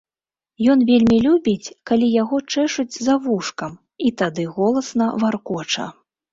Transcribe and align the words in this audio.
Ён 0.73 0.79
вельмі 0.89 1.17
любіць, 1.25 1.73
калі 1.91 2.07
яго 2.23 2.41
чэшуць 2.55 2.87
за 2.97 3.13
вушкам, 3.27 3.79
і 4.07 4.15
тады 4.25 4.49
голасна 4.59 5.15
варкоча. 5.25 5.85